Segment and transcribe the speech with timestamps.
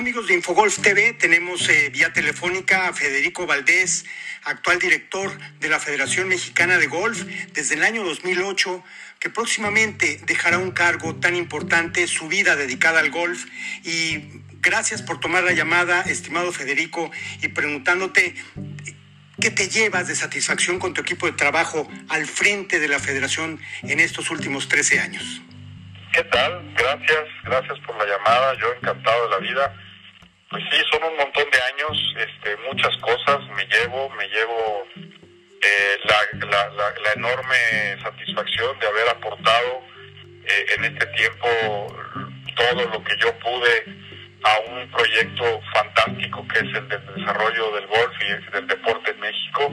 [0.00, 4.06] Amigos de Infogolf TV, tenemos eh, vía telefónica a Federico Valdés,
[4.44, 8.82] actual director de la Federación Mexicana de Golf desde el año 2008,
[9.18, 13.44] que próximamente dejará un cargo tan importante, su vida dedicada al golf.
[13.84, 17.10] Y gracias por tomar la llamada, estimado Federico,
[17.42, 18.36] y preguntándote
[19.38, 23.60] qué te llevas de satisfacción con tu equipo de trabajo al frente de la Federación
[23.82, 25.42] en estos últimos 13 años.
[26.14, 26.72] ¿Qué tal?
[26.74, 28.54] Gracias, gracias por la llamada.
[28.58, 29.76] Yo encantado de la vida.
[30.50, 33.38] Pues sí, son un montón de años, este, muchas cosas.
[33.54, 34.84] Me llevo, me llevo
[35.62, 39.80] eh, la, enorme satisfacción de haber aportado
[40.44, 41.46] eh, en este tiempo
[42.56, 43.84] todo lo que yo pude
[44.42, 49.20] a un proyecto fantástico que es el del desarrollo del golf y del deporte en
[49.20, 49.72] México.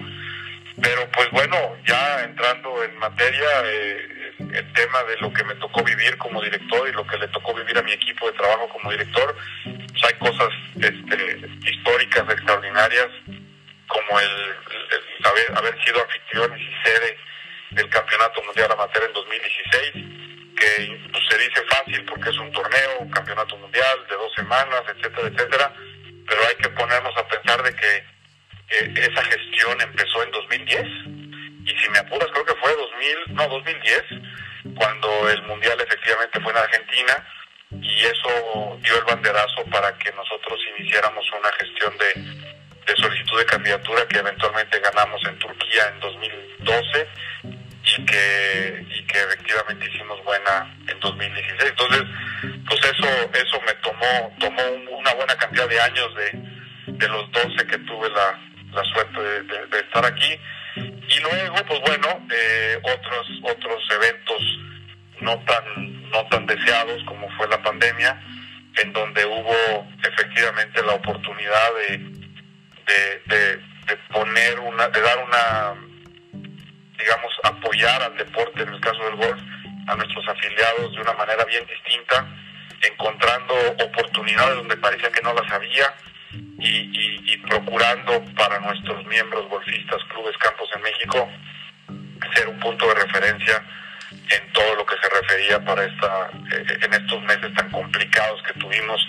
[0.80, 1.58] Pero pues bueno,
[1.88, 6.88] ya entrando en materia, eh, el tema de lo que me tocó vivir como director
[6.88, 9.36] y lo que le tocó vivir a mi equipo de trabajo como director,
[10.00, 13.08] pues hay cosas este, históricas extraordinarias
[13.88, 14.56] como el,
[15.56, 17.18] haber, sido anfitriones y sede
[17.72, 19.92] del Campeonato Mundial Amateur en 2016,
[20.56, 24.82] que pues, se dice fácil porque es un torneo, un campeonato mundial de dos semanas,
[24.88, 25.74] etcétera, etcétera,
[26.28, 28.04] pero hay que ponernos a pensar de que
[29.02, 30.84] esa gestión empezó en 2010
[31.66, 34.04] y si me apuras creo que fue 2000, no 2010,
[34.76, 37.26] cuando el mundial efectivamente fue en Argentina
[37.72, 44.08] y eso dio el banderazo para que nosotros iniciáramos una gestión de, solicitud de candidatura
[44.08, 47.08] que eventualmente ganamos en Turquía en 2012
[47.84, 52.04] y que y que efectivamente hicimos buena en 2016 entonces
[52.66, 54.64] pues eso eso me tomó tomó
[54.98, 56.32] una buena cantidad de años de,
[56.94, 58.40] de los 12 que tuve la,
[58.74, 60.40] la suerte de estar aquí.
[60.76, 64.42] Y luego, pues bueno, eh, otros, otros eventos
[65.22, 67.04] no tan, no tan deseados
[67.78, 68.20] pandemia,
[68.82, 71.98] en donde hubo efectivamente la oportunidad de,
[73.26, 75.74] de, de, poner una, de dar una,
[76.98, 79.42] digamos, apoyar al deporte, en el caso del golf,
[79.88, 82.28] a nuestros afiliados de una manera bien distinta,
[82.82, 85.94] encontrando oportunidades donde parecía que no las había,
[86.60, 91.30] y, procurando para nuestros miembros golfistas, clubes, campos en México,
[92.36, 93.64] ser un punto de referencia
[94.12, 98.60] en todo lo que se refería para esta eh, en estos meses tan complicados que
[98.60, 99.06] tuvimos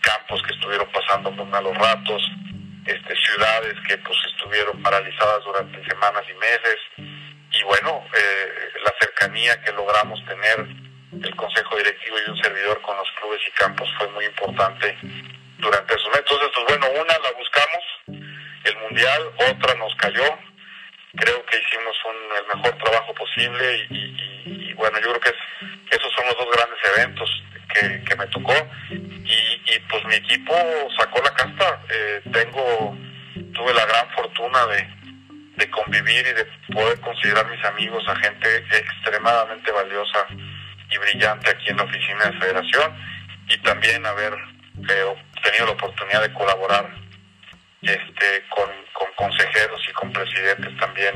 [0.00, 2.22] campos que estuvieron pasando por malos ratos
[2.86, 6.76] este ciudades que pues estuvieron paralizadas durante semanas y meses
[7.52, 10.66] y bueno eh, la cercanía que logramos tener
[11.22, 14.96] el consejo directivo y un servidor con los clubes y campos fue muy importante
[15.58, 16.24] durante esos meses.
[16.30, 18.34] Entonces, pues bueno, una la buscamos,
[18.64, 20.24] el Mundial, otra nos cayó.
[21.16, 25.34] Creo que hicimos un, el mejor trabajo posible y, bueno, yo creo que
[25.90, 27.42] esos son los dos grandes eventos
[27.72, 28.54] que, me tocó.
[28.90, 30.54] Y, pues mi equipo
[30.98, 31.80] sacó la casta.
[31.90, 32.96] Eh, tengo,
[33.54, 34.88] tuve la gran fortuna de,
[35.56, 40.26] de convivir y de poder considerar mis amigos a gente extremadamente valiosa
[40.90, 42.94] y brillante aquí en la oficina de federación
[43.48, 44.34] y también haber
[44.76, 47.03] he tenido la oportunidad de colaborar
[47.88, 48.68] este, con,
[49.16, 51.14] consejeros y con presidentes también,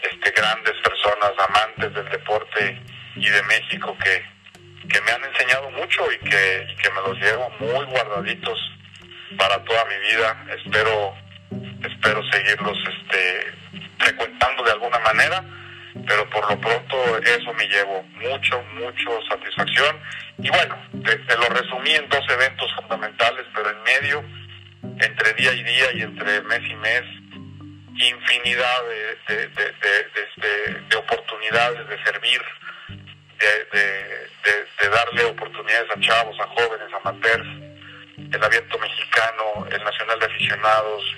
[0.00, 2.80] este, grandes personas, amantes del deporte
[3.16, 4.24] y de México que,
[4.88, 8.58] que me han enseñado mucho y que, que me los llevo muy guardaditos
[9.36, 10.46] para toda mi vida.
[10.56, 11.14] Espero,
[11.84, 13.52] espero seguirlos este,
[13.98, 15.44] frecuentando de alguna manera
[16.06, 20.00] pero por lo pronto eso me llevo mucho, mucho satisfacción.
[20.38, 24.24] Y bueno, te, lo resumí en dos eventos fundamentales, pero en medio,
[24.82, 27.02] entre día y día y entre mes y mes,
[28.00, 28.82] infinidad
[29.26, 32.42] de, de, de oportunidades de servir,
[33.38, 37.48] de, darle oportunidades a chavos, a jóvenes, a amateurs,
[38.16, 41.16] el abierto mexicano, el nacional de aficionados,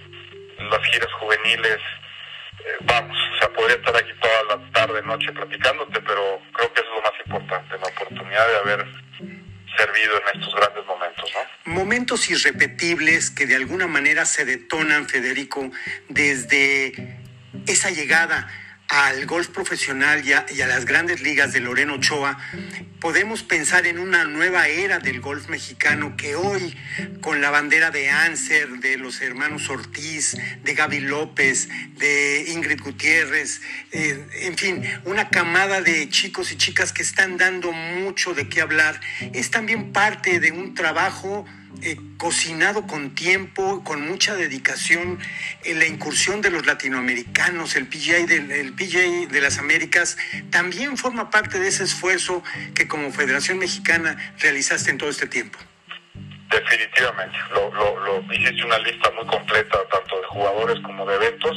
[0.59, 1.79] las giras juveniles,
[2.59, 6.81] eh, vamos, o sea, podría estar aquí toda la tarde, noche platicándote, pero creo que
[6.81, 8.87] eso es lo más importante, la oportunidad de haber
[9.83, 11.73] en estos grandes momentos, ¿no?
[11.73, 15.71] Momentos irrepetibles que de alguna manera se detonan, Federico,
[16.09, 17.19] desde
[17.67, 18.49] esa llegada
[18.91, 22.37] al golf profesional y a, las grandes ligas de Loreno Ochoa,
[22.99, 26.77] podemos pensar en una nueva era del golf mexicano que hoy,
[27.21, 33.61] con la bandera de Anser, de los hermanos Ortiz, de Gaby López, de Ingrid Gutiérrez,
[33.93, 38.61] eh, en fin, una camada de chicos y chicas que están dando mucho de qué
[38.61, 39.01] hablar,
[39.33, 41.47] es también parte de un trabajo
[41.83, 45.19] eh, cocinado con tiempo, con mucha dedicación,
[45.65, 50.19] la incursión de los latinoamericanos, el PGA, del, de las Américas,
[50.51, 52.43] también forma parte de ese esfuerzo
[52.75, 55.59] que como Federación Mexicana realizaste en todo este tiempo.
[56.51, 57.39] Definitivamente.
[57.53, 61.57] Lo, lo, lo, hiciste una lista muy completa tanto de jugadores como de eventos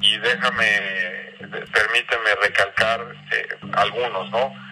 [0.00, 0.66] y déjame,
[1.72, 4.63] permíteme recalcar eh, algunos, ¿no?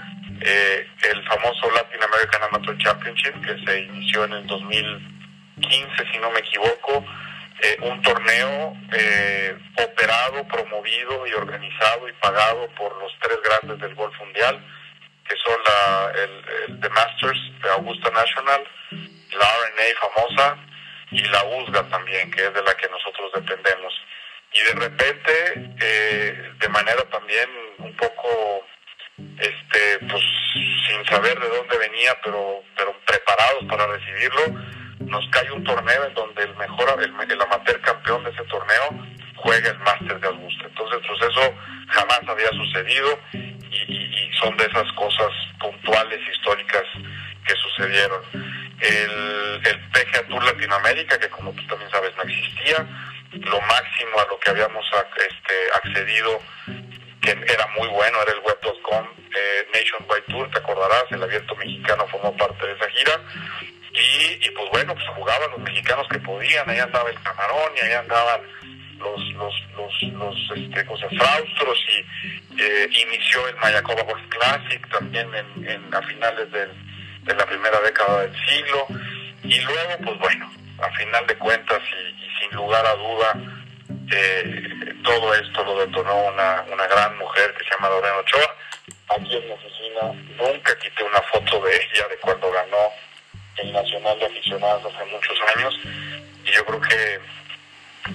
[0.45, 6.31] Eh, el famoso Latin American Amateur Championship que se inició en el 2015, si no
[6.31, 7.05] me equivoco,
[7.65, 13.95] eh, un torneo eh, operado, promovido y organizado y pagado por los tres grandes del
[13.95, 14.61] golf mundial,
[15.29, 20.57] que son la, el, The Masters de Augusta National, la RNA famosa
[21.13, 23.95] y la USGA también, que es de la que nosotros dependemos.
[24.53, 27.49] Y de repente, eh, de manera también
[27.79, 28.67] un poco,
[30.13, 30.25] pues
[30.87, 34.61] sin saber de dónde venía, pero, pero preparados para recibirlo,
[35.01, 38.91] nos cae un torneo en donde el mejor, el, amateur campeón de ese torneo
[39.37, 40.65] juega el máster de Augusta.
[40.67, 41.55] Entonces, pues eso
[41.89, 45.31] jamás había sucedido y, son de esas cosas
[45.61, 46.83] puntuales, históricas
[47.47, 48.21] que sucedieron.
[48.81, 52.85] El, el PGA Tour Latinoamérica, que como tú también sabes no existía,
[53.33, 54.85] lo máximo a lo que habíamos
[55.17, 56.41] este, accedido,
[57.21, 59.22] que era muy bueno, era el Web.com
[60.83, 63.21] Acordarás, el abierto mexicano formó parte de esa gira.
[63.93, 67.93] Y, pues bueno, pues jugaban los mexicanos que podían, ahí andaba el Camarón y ahí
[67.93, 68.41] andaban
[68.99, 75.29] los los los los este, cosas fraustros y eh, inició el Mayacoba Golf Classic también
[75.35, 76.71] en, a finales del,
[77.25, 78.87] de la primera década del siglo.
[79.45, 80.51] Y luego pues bueno
[80.81, 83.35] a final de cuentas y, sin lugar a duda
[84.11, 88.57] eh, todo esto lo detonó una, una gran mujer que se llama Lorena Ochoa
[89.17, 89.53] aquí en mi
[90.37, 92.93] nunca quité una foto de ella de cuando ganó
[93.59, 95.79] el Nacional de Aficionados hace muchos años
[96.45, 97.21] y yo creo que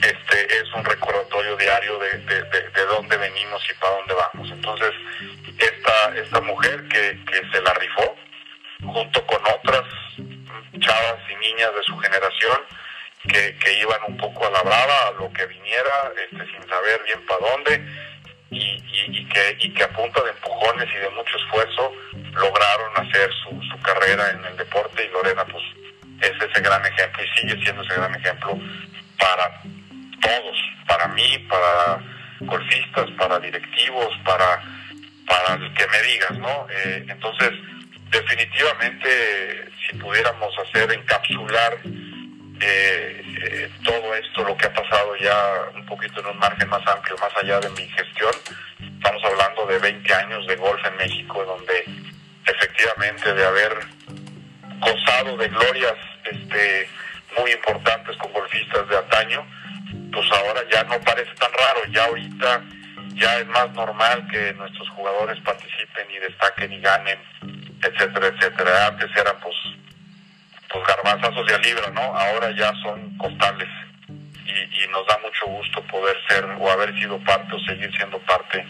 [0.02, 4.52] este es un recordatorio diario de, de, dónde venimos y para dónde vamos.
[4.52, 4.92] Entonces,
[5.58, 8.16] esta, esta mujer que, que se la rifó
[8.84, 9.84] junto con otras
[10.80, 12.58] chavas y niñas de su generación
[13.28, 17.02] que, que iban un poco a la brava, a lo que viniera, este, sin saber
[17.04, 17.82] bien para dónde,
[18.52, 21.94] y, y, que, y que a punta de empujones y de mucho esfuerzo
[22.34, 25.64] lograron hacer su, su carrera en el deporte y Lorena pues
[26.22, 28.60] es ese gran ejemplo y sigue siendo ese gran ejemplo
[29.20, 29.62] para
[30.22, 30.58] todos,
[30.88, 32.00] para mí, para
[32.42, 34.62] golfistas, para directivos, para,
[35.26, 36.68] para el que me digas, ¿no?
[36.70, 37.52] Eh, entonces,
[38.12, 41.78] definitivamente, si pudiéramos hacer, encapsular
[42.60, 46.86] eh, eh, todo esto, lo que ha pasado ya un poquito en un margen más
[46.88, 48.32] amplio, más allá de mi gestión.
[48.80, 51.84] Estamos hablando de 20 años de golf en México, donde
[52.46, 53.78] efectivamente de haber
[54.80, 55.96] gozado de glorias
[56.26, 56.90] este,
[57.40, 59.46] muy importantes con golfistas de antaño,
[60.12, 62.64] pues ahora ya no parece tan raro, ya ahorita
[63.16, 67.20] ya es más normal que nuestros jugadores participen y destaquen y ganen,
[67.84, 68.88] etcétera, etcétera.
[68.88, 69.56] Antes eran pues
[70.70, 72.02] pues garbanzazos de libra, ¿no?
[72.02, 73.70] Ahora ya son costales
[74.08, 78.20] y, y, nos da mucho gusto poder ser o haber sido parte o seguir siendo
[78.20, 78.66] parte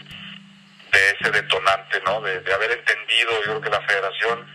[0.92, 2.20] de ese detonante, ¿no?
[2.20, 4.46] De, haber entendido, yo creo que la federación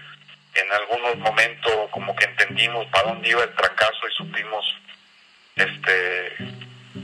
[0.55, 4.65] en algunos momentos como que entendimos para dónde iba el trancazo y supimos,
[5.55, 6.35] este,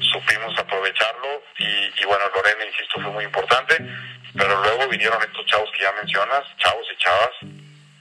[0.01, 3.75] supimos aprovecharlo y, y bueno, Lorena, insisto, fue muy importante,
[4.35, 7.31] pero luego vinieron estos chavos que ya mencionas, chavos y chavas,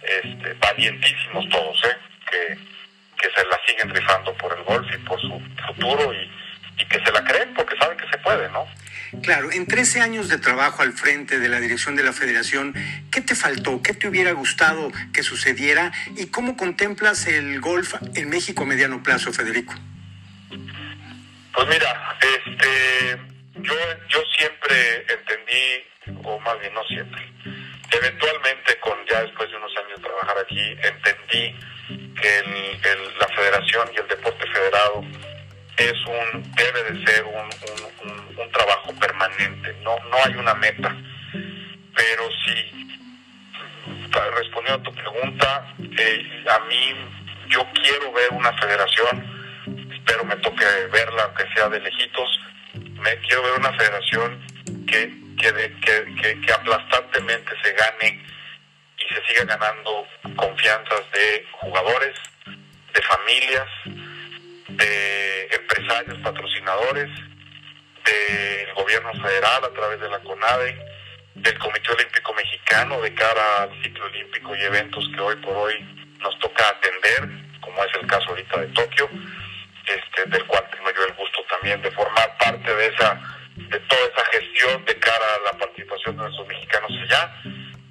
[0.02, 1.96] este, valientísimos todos, ¿eh?
[2.30, 2.58] Que,
[3.20, 6.30] se la siguen rifando por el golf y por su futuro y,
[6.88, 8.66] que se la creen porque saben que se puede, ¿no?
[9.22, 12.74] Claro, en 13 años de trabajo al frente de la dirección de la federación,
[13.10, 13.82] ¿qué te faltó?
[13.82, 15.92] ¿Qué te hubiera gustado que sucediera?
[16.16, 19.74] ¿Y cómo contemplas el golf en México a mediano plazo, Federico?
[21.52, 23.18] Pues mira, este,
[23.56, 23.74] yo,
[24.08, 27.20] yo siempre entendí, o más bien no siempre,
[27.90, 31.56] eventualmente con ya después de unos años de trabajar aquí, entendí
[31.88, 35.04] que el, la federación y el deporte federado
[35.76, 37.48] es un debe de ser un,
[38.36, 39.74] un, trabajo permanente.
[39.82, 40.94] No no hay una meta.
[41.94, 42.98] Pero si
[44.36, 46.94] respondiendo a tu pregunta eh, a mí
[47.48, 49.38] yo quiero ver una federación.
[49.92, 52.40] Espero me toque verla aunque sea de lejitos.
[52.74, 54.44] Me quiero ver una federación
[54.86, 58.20] que que, que, que aplastantemente se gane
[59.18, 60.06] se siga ganando
[60.36, 62.14] confianzas de jugadores,
[62.94, 63.68] de familias,
[64.68, 67.10] de empresarios patrocinadores,
[68.04, 70.78] del gobierno federal a través de la CONADE,
[71.34, 75.74] del Comité Olímpico Mexicano de cara al ciclo olímpico y eventos que hoy por hoy
[76.20, 77.28] nos toca atender,
[77.60, 79.08] como es el caso ahorita de Tokio,
[79.86, 83.20] este, del cual tengo yo el gusto también de formar parte de esa
[83.56, 87.34] de toda esa gestión de cara a la participación de nuestros mexicanos allá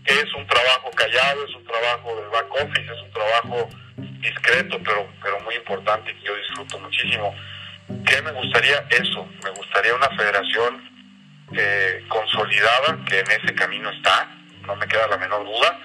[0.07, 3.69] es un trabajo callado, es un trabajo de back office, es un trabajo
[4.21, 7.35] discreto, pero, pero muy importante que yo disfruto muchísimo.
[8.05, 8.85] ¿Qué me gustaría?
[8.89, 10.81] Eso, me gustaría una federación
[11.53, 14.29] eh, consolidada, que en ese camino está,
[14.65, 15.79] no me queda la menor duda,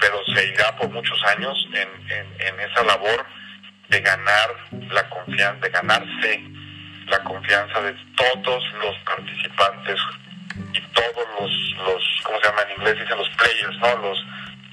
[0.00, 1.88] pero se irá por muchos años en,
[2.40, 3.26] en, esa labor
[3.88, 4.50] de ganar
[4.90, 6.42] la confianza, de ganarse
[7.06, 10.00] la confianza de todos los participantes
[10.98, 12.98] todos los, los ¿cómo se llama en inglés?
[12.98, 13.96] Dicen los players, ¿no?
[14.02, 14.24] Los,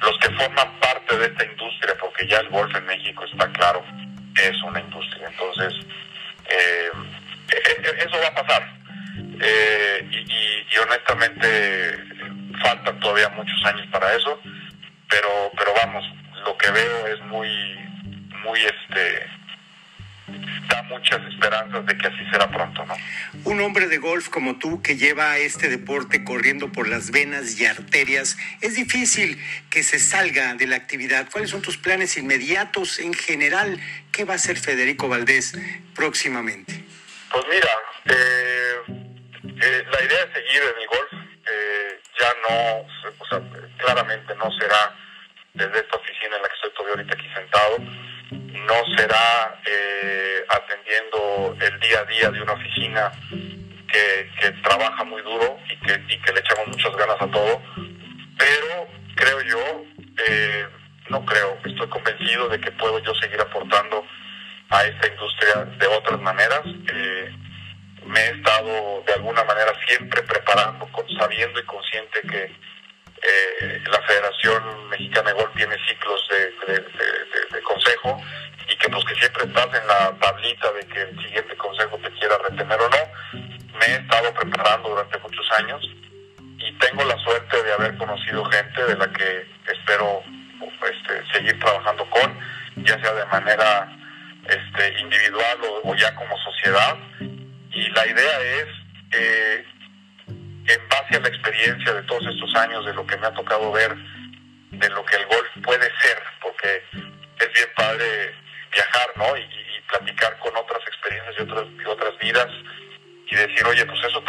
[0.01, 3.83] los que forman parte de esta industria, porque ya el golf en México está claro,
[4.41, 5.27] es una industria.
[5.27, 5.73] Entonces,
[6.49, 6.89] eh,
[7.49, 8.75] e, e, eso va a pasar.
[9.39, 11.97] Eh, y, y, honestamente
[12.61, 14.39] faltan todavía muchos años para eso,
[15.09, 16.05] pero, pero vamos,
[16.45, 17.49] lo que veo es muy,
[18.43, 19.29] muy este
[20.67, 22.95] da muchas esperanzas de que así será pronto, ¿no?
[23.45, 27.67] Un hombre de golf como tú que lleva este deporte corriendo por las venas y
[27.67, 31.29] arterias, es difícil que se salga de la actividad.
[31.31, 33.79] ¿Cuáles son tus planes inmediatos en general?
[34.11, 35.53] ¿Qué va a hacer Federico Valdés
[35.93, 36.83] próximamente?
[37.31, 37.69] Pues mira,
[38.05, 38.75] eh,
[39.61, 41.29] eh, la idea es seguir en el golf.
[41.47, 42.87] Eh, ya no,
[43.19, 43.41] o sea,
[43.77, 44.97] claramente no será
[45.53, 47.77] desde esta oficina en la que estoy todavía ahorita aquí sentado
[48.31, 55.59] no será eh, atendiendo el día a día de una oficina que, trabaja muy duro
[55.69, 57.61] y que, y que le echamos muchas ganas a todo,
[58.37, 59.85] pero creo yo,
[60.27, 60.67] eh,
[61.09, 64.05] no creo, estoy convencido de que puedo yo seguir aportando
[64.69, 66.61] a esta industria de otras maneras.
[66.65, 67.31] Eh,
[68.05, 70.89] me he estado de alguna manera siempre preparando,
[71.19, 72.65] sabiendo y consciente que
[73.89, 77.34] la Federación Mexicana de Golf tiene ciclos de
[78.69, 82.11] y que pues que siempre estás en la tablita de que el siguiente consejo te
[82.11, 83.39] quiera retener o no.
[83.79, 85.81] Me he estado preparando durante muchos años
[86.57, 90.23] y tengo la suerte de haber conocido gente de la que espero
[90.89, 92.39] este, seguir trabajando con,
[92.85, 93.87] ya sea de manera
[94.47, 96.97] este, individual o, ya como sociedad.
[97.71, 98.67] Y la idea es,
[99.11, 99.65] eh,
[100.27, 103.71] en base a la experiencia de todos estos años, de lo que me ha tocado
[103.71, 103.95] ver,
[104.71, 106.04] de lo que el golf puede ser,
[108.71, 109.37] viajar, ¿no?
[109.37, 112.49] Y, platicar con otras experiencias y otras, y otras vidas
[113.29, 114.23] y decir, oye, pues eso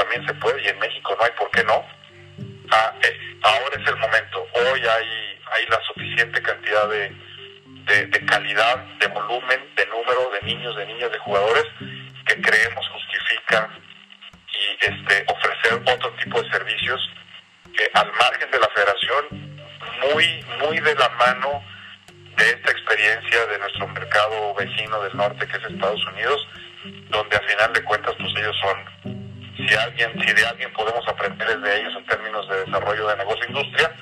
[27.10, 29.16] donde a final de cuentas pues ellos son,
[29.56, 33.44] si alguien, si de alguien podemos aprender de ellos en términos de desarrollo de negocio
[33.44, 33.92] e industria,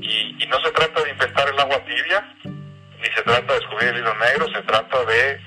[0.00, 3.88] y, y no se trata de inventar el agua tibia, ni se trata de descubrir
[3.90, 5.40] el hilo negro, se trata de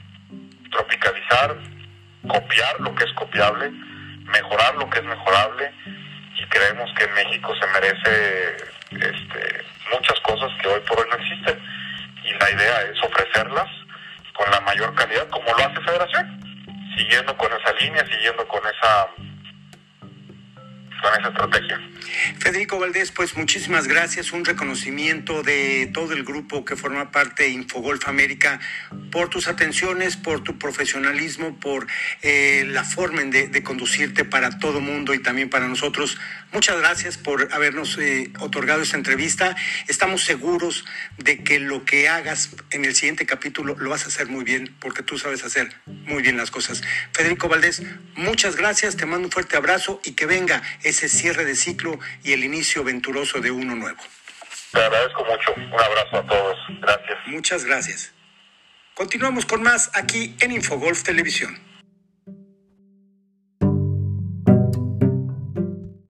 [0.71, 1.55] tropicalizar,
[2.27, 3.69] copiar lo que es copiable,
[4.25, 5.71] mejorar lo que es mejorable,
[6.37, 8.57] y creemos que México se merece
[8.91, 11.59] este, muchas cosas que hoy por hoy no existen.
[12.23, 13.69] Y la idea es ofrecerlas
[14.33, 16.42] con la mayor calidad como lo hace Federación,
[16.97, 19.07] siguiendo con esa línea, siguiendo con esa
[21.03, 21.81] con esa estrategia.
[22.39, 27.49] Federico Valdés, pues muchísimas gracias, un reconocimiento de todo el grupo que forma parte de
[27.49, 28.61] Infogolf América
[29.11, 31.87] por tus atenciones, por tu profesionalismo, por
[32.21, 36.17] eh, la forma de, de, conducirte para todo mundo y también para nosotros.
[36.53, 39.55] Muchas gracias por habernos eh, otorgado esta entrevista.
[39.87, 40.85] Estamos seguros
[41.17, 44.75] de que lo que hagas en el siguiente capítulo lo vas a hacer muy bien,
[44.79, 46.83] porque tú sabes hacer muy bien las cosas.
[47.11, 47.81] Federico Valdés,
[48.13, 52.33] muchas gracias, te mando un fuerte abrazo y que venga ese cierre de ciclo y
[52.33, 53.99] el inicio venturoso de uno nuevo.
[54.71, 55.53] Te agradezco mucho.
[55.55, 56.57] Un abrazo a todos.
[56.81, 57.17] Gracias.
[57.25, 58.11] Muchas gracias.
[58.93, 61.72] Continuamos con más aquí en Infogolf Televisión.